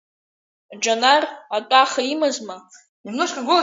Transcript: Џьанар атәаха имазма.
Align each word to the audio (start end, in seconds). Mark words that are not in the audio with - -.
Џьанар 0.81 1.23
атәаха 1.55 2.01
имазма. 2.13 2.55